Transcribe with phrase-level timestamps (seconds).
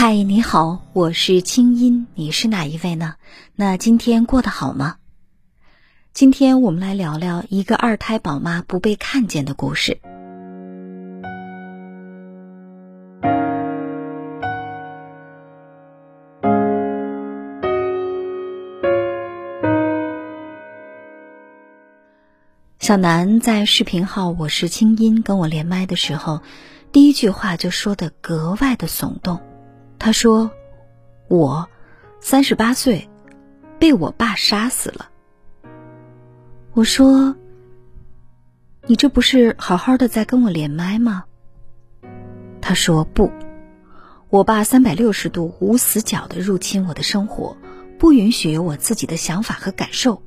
[0.00, 3.16] 嗨，你好，我是清音，你是哪一位呢？
[3.56, 4.98] 那今天过得好吗？
[6.12, 9.98] 今天我们来聊聊一个二胎宝妈不被看见的故事。
[22.78, 26.40] 小南在视频号“我是清音”跟我连麦的时候，
[26.92, 29.40] 第一句话就说的格外的耸动。
[29.98, 30.50] 他说
[31.28, 31.68] ：“我
[32.20, 33.08] 三十八岁，
[33.78, 35.10] 被我爸杀死了。”
[36.72, 37.34] 我说
[38.86, 41.24] ：“你这不是好好的在跟我连麦吗？”
[42.60, 43.30] 他说：“不，
[44.28, 47.56] 我爸三百六十度无死角的入侵我的生活，
[47.98, 50.22] 不允许有我自己的想法和感受。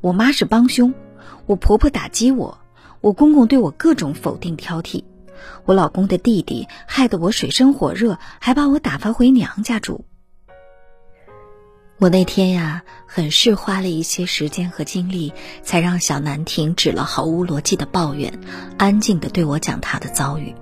[0.00, 0.92] 我妈是帮凶。”
[1.44, 2.58] 我婆婆打击我，
[3.00, 5.02] 我公公对我各种否定挑剔，
[5.64, 10.04] 我老公的弟弟害得我水深火热，还把我打发回娘家住。
[11.98, 15.32] 我那天呀，很是花了一些时间和精力，
[15.62, 18.40] 才让小南停止了毫无逻辑的抱怨，
[18.78, 20.54] 安静的对我讲他的遭遇。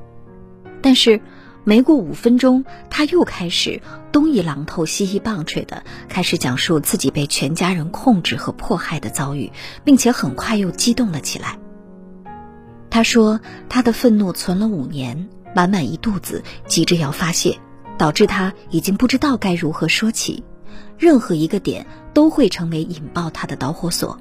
[0.83, 1.21] 但是。
[1.63, 9.53] 没过五分钟，他又开始东一榔头西一棒槌的开始讲述自己被全家人控制和迫害的遭遇，
[9.85, 11.59] 并且很快又激动了起来。
[12.91, 17.57] 他说，他的愤怒存了五年，满满一肚子，急着要发泄，
[17.97, 20.43] 导致他已经不知道该如何说起，
[20.99, 24.19] 任何一个点都会成为引爆他的导火索。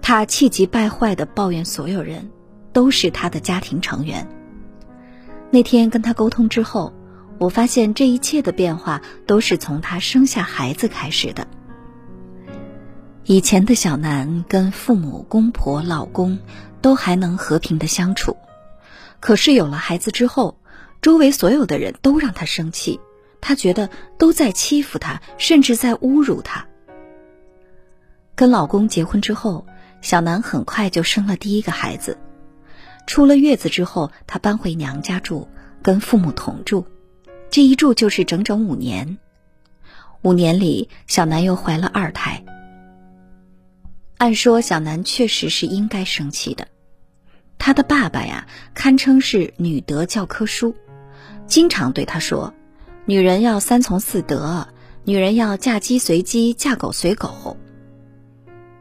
[0.00, 2.30] 他气急败坏的抱怨所有人，
[2.72, 4.26] 都是他的家庭成员。
[5.50, 6.94] 那天跟他沟通之后，
[7.38, 11.46] 我发现这一切的变化都是从他生下孩子开始的。
[13.24, 16.38] 以前的小南跟父母、公婆、老公
[16.80, 18.36] 都还能和平的相处，
[19.20, 20.58] 可是有了孩子之后，
[21.00, 22.98] 周围所有的人都让他生气，
[23.40, 26.66] 他觉得都在欺负他，甚至在侮辱他。
[28.34, 29.66] 跟老公结婚之后，
[30.00, 32.18] 小南很快就生了第一个孩子。
[33.06, 35.46] 出了月子之后，她搬回娘家住，
[35.80, 36.86] 跟父母同住，
[37.50, 39.18] 这一住就是整整五年。
[40.22, 42.44] 五年里，小南又怀了二胎。
[44.22, 46.68] 按说，小南确实是应该生气的。
[47.58, 50.76] 她的爸爸呀，堪称是女德教科书，
[51.48, 52.54] 经常对她说
[53.04, 54.68] ：“女人要三从四德，
[55.02, 57.56] 女人要嫁鸡随鸡，嫁狗随狗。”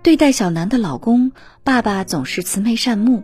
[0.04, 1.32] 对待小南的老公，
[1.64, 3.24] 爸爸总是慈眉善目。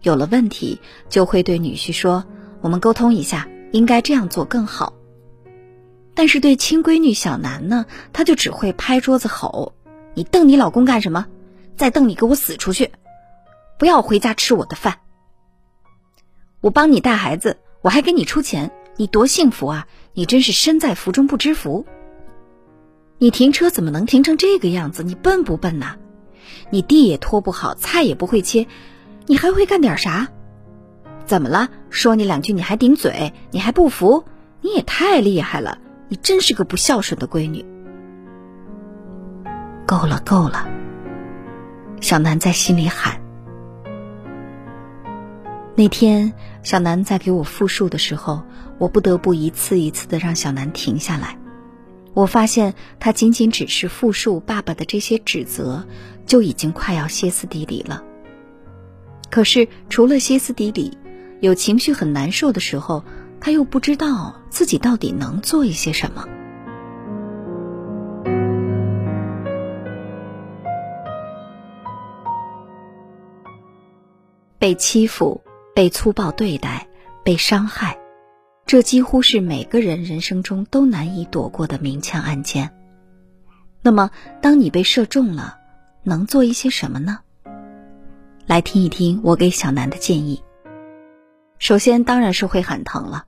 [0.00, 2.24] 有了问题，就会对女婿说
[2.62, 4.94] ：“我们沟通一下，应该这样做更好。”
[6.16, 7.84] 但是对亲闺女小南呢，
[8.14, 9.74] 她就只会拍桌子吼
[10.16, 11.26] ：“你瞪你老公干什么？
[11.76, 12.92] 再瞪你给我死出去！
[13.78, 14.98] 不要回家吃我的饭！
[16.60, 19.86] 我帮你带孩子，我还给你出钱，你多幸福啊！
[20.12, 21.86] 你真是身在福中不知福。
[23.18, 25.02] 你停车怎么能停成这个样子？
[25.02, 25.96] 你笨不笨呐？
[26.70, 28.66] 你地也拖不好，菜也不会切。”
[29.26, 30.28] 你还会干点啥？
[31.24, 31.68] 怎么了？
[31.88, 33.32] 说你两句你还顶嘴？
[33.52, 34.24] 你还不服？
[34.60, 35.78] 你也太厉害了！
[36.08, 37.64] 你真是个不孝顺的闺女。
[39.86, 40.68] 够了，够了！
[42.00, 43.20] 小南在心里喊。
[45.74, 48.42] 那天，小南在给我复述的时候，
[48.78, 51.38] 我不得不一次一次的让小南停下来。
[52.12, 55.86] 我发现他仅仅只是复述爸爸的这些指责，
[56.26, 58.02] 就已经快要歇斯底里了。
[59.30, 60.98] 可是，除了歇斯底里，
[61.40, 63.04] 有情绪很难受的时候，
[63.40, 66.26] 他又不知道自己到底能做一些什么。
[74.60, 75.42] 被欺负、
[75.74, 76.86] 被粗暴对待、
[77.24, 77.98] 被伤害，
[78.66, 82.70] 这几乎是每个人人生中都难以躲过的明枪暗箭。
[83.80, 84.10] 那么，
[84.42, 85.56] 当你被射中了，
[86.02, 87.20] 能做一些什么呢？
[88.46, 90.42] 来听一听我给小南的建议。
[91.58, 93.24] 首先当然是会喊疼了，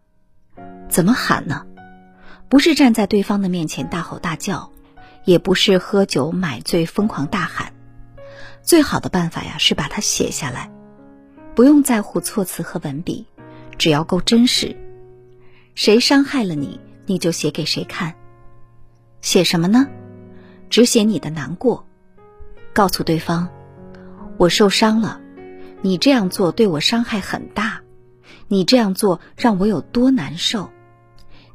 [0.90, 1.64] 怎么喊呢？
[2.50, 4.70] 不是站在对方的面前大吼大叫，
[5.24, 7.72] 也不是喝酒买醉疯狂大喊，
[8.62, 10.70] 最好的办法呀是把它写下来，
[11.54, 13.26] 不用在乎措辞和文笔，
[13.78, 14.76] 只要够真实。
[15.74, 18.14] 谁伤害了你，你就写给谁看。
[19.20, 19.86] 写什么呢？
[20.70, 21.86] 只写你的难过，
[22.72, 23.48] 告诉对方。
[24.38, 25.20] 我受伤了，
[25.82, 27.82] 你这样做对我伤害很大，
[28.48, 30.70] 你这样做让我有多难受，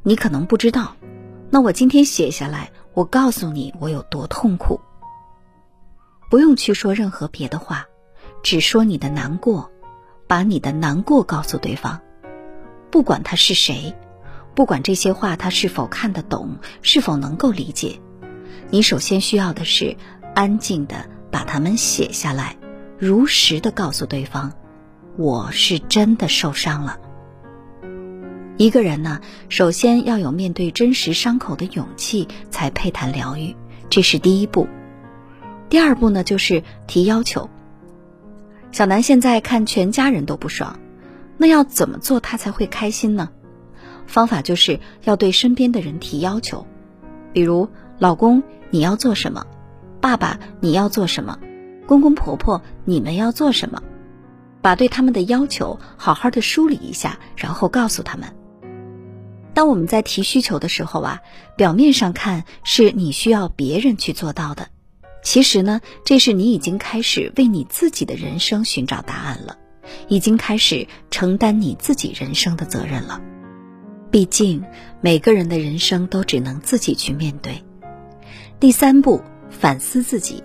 [0.04, 0.96] 你可能不知道。
[1.50, 4.80] 那我今天写下来，我告诉你我有多痛苦。
[6.30, 7.86] 不用去说任何别的话，
[8.44, 9.72] 只说你的难过，
[10.28, 12.02] 把你的难过告诉对方，
[12.92, 13.96] 不管他是谁，
[14.54, 18.00] 不管这些话他是否看得懂，是否能够理解，
[18.70, 19.96] 你首先需要的是
[20.36, 22.58] 安静的把它们写下来，
[23.00, 24.52] 如实的告诉对方
[25.18, 27.00] ：“我是真的受伤了。”
[28.58, 33.56] 一个人呢，首先要有面对真实伤口的勇气，才配谈疗愈，
[33.90, 34.68] 这是第一步。
[35.70, 37.50] 第二步呢，就是提要求。
[38.78, 40.78] 小南现在看全家人都不爽，
[41.36, 43.32] 那要怎么做他才会开心呢？
[44.06, 46.68] 方法就是要对身边的人提要求，
[47.34, 49.48] 比如老公你要做什么，
[50.00, 51.40] 爸爸你要做什么，
[51.88, 53.82] 公公婆婆你们要做什么，
[54.62, 58.32] 把对他们的要求好好的梳理一下，然后告诉他们。
[59.56, 61.22] 当我们在提需求的时候啊，
[61.56, 64.68] 表面上看是你需要别人去做到的，
[65.24, 69.58] 其实呢，这是你已经开始为你自己的人生寻找答案了，
[70.08, 73.22] 已经开始承担你自己人生的责任了。
[74.10, 74.64] 毕竟
[75.02, 77.62] 每个人的人生都只能自己去面对。
[78.60, 80.44] 第三步，反思自己，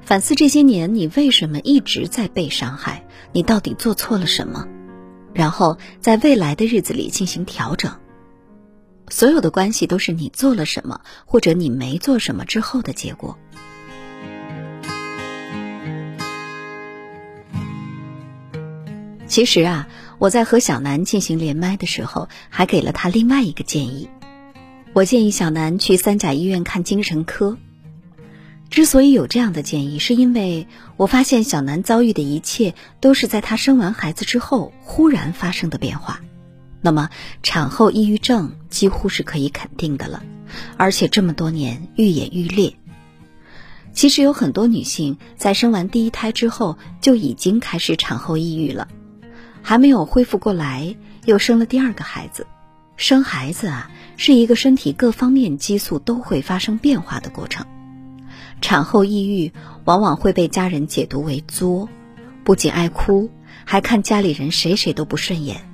[0.00, 4.66] 反思这些年你为什么一直在被伤害，你到底做错了什么，
[5.34, 7.92] 然后在未来的日子里进行调整。
[9.10, 13.38] 所有的关系都是你做了什么，或者你没做什么之后的结果。
[19.32, 19.88] 其实啊，
[20.18, 24.10] 我在和小南进行连麦的时候，还给了他另外一个建议。
[24.92, 27.56] 我建议小南去三甲医院看精神科。
[28.68, 30.66] 之所以有这样的建议，是因为
[30.98, 36.20] 我发现小南遭遇的一切都是在她生完孩子之后忽然发生的变化。
[36.82, 37.08] 那么，
[37.42, 40.22] 产后抑郁症几乎是可以肯定的了，
[40.76, 42.76] 而且这么多年愈演愈烈。
[43.94, 48.88] 其实有很多女性在生完第一胎之后就已经开始产后抑郁了，
[49.62, 52.46] 还没有恢复过来，又生了第二个孩子。
[52.96, 57.66] 生孩子啊，是一个身体各方面激素都会发生变化的过程。
[58.60, 59.52] 产后抑郁
[59.84, 61.88] 往往会被家人解读为作，
[62.44, 63.30] 不仅爱哭，
[63.64, 65.68] 还看家里人谁谁都不顺眼。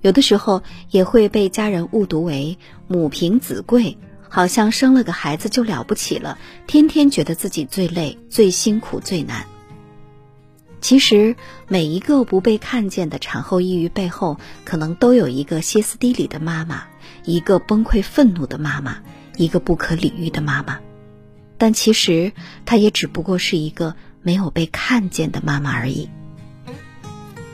[0.00, 2.58] 有的时候也会被家人误读为
[2.88, 3.98] 母凭子贵，
[4.28, 9.46] 好像生了个孩子就了不起了，天天觉得自己最累、最辛苦、最难。
[10.80, 11.36] 其实
[11.68, 16.84] 每一个不被看见的产后抑郁背后，可能都有一个歇斯底里的妈妈，
[17.24, 18.98] 一个崩溃愤怒的妈妈，
[19.36, 20.80] 一个不可理喻的妈妈。
[21.58, 22.32] 但其实
[22.64, 26.08] 她也只不过是一个没有被看见的妈妈而已。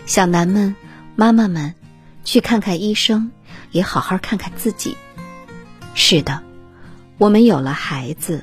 [0.06, 0.74] 小男们、
[1.14, 1.74] 妈妈们。
[2.26, 3.30] 去看看医生，
[3.70, 4.96] 也好好看看自己。
[5.94, 6.42] 是的，
[7.18, 8.42] 我们有了孩子，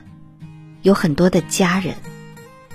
[0.83, 1.97] 有很多的家人，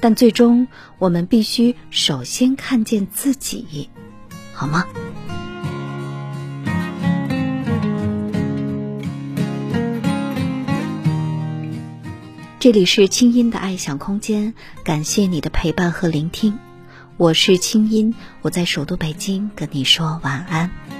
[0.00, 0.68] 但最终
[0.98, 3.90] 我们必须首先看见自己，
[4.52, 4.84] 好吗？
[12.60, 14.52] 这里是清音的爱想空间，
[14.84, 16.58] 感谢你的陪伴和聆听，
[17.16, 20.97] 我是清音，我在首都北京跟你说晚安。